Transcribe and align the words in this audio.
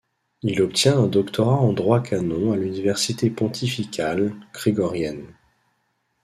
Il 0.41 0.59
obtient 0.63 0.97
un 0.99 1.05
doctorat 1.05 1.57
en 1.57 1.73
droit 1.73 2.01
canon 2.01 2.51
à 2.53 2.57
l'Université 2.57 3.29
pontificale 3.29 4.33
grégorienne. 4.51 5.27